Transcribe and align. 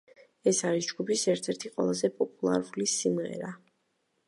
ეს 0.51 0.61
არის 0.69 0.87
ჯგუფის 0.91 1.25
ერთ-ერთი 1.33 1.71
ყველაზე 1.77 2.11
პოპულარული 2.23 2.91
სიმღერა. 2.95 3.55